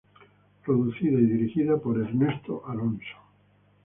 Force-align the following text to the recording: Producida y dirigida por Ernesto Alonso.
Producida 0.65 1.19
y 1.19 1.27
dirigida 1.27 1.77
por 1.77 1.99
Ernesto 1.99 2.63
Alonso. 2.67 3.17